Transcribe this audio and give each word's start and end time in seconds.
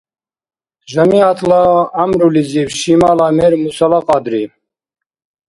Жамигӏятла 0.91 1.61
гӏямрулизиб 1.93 2.69
шимала 2.79 3.27
мер-мусала 3.37 3.99
кьадри 4.07 4.43